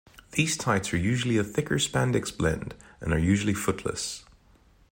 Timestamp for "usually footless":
3.19-4.25